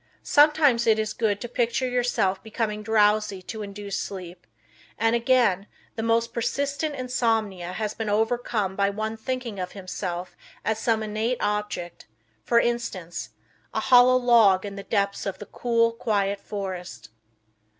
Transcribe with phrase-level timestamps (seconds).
[0.23, 4.47] Sometimes it is good to picture yourself becoming drowsy to induce sleep,
[4.97, 10.35] and, again, the most persistent insomnia has been overcome by one thinking of himself
[10.65, 12.07] as some inanimate object
[12.43, 13.29] for instance,
[13.75, 17.09] a hollow log in the depths of the cool, quiet forest.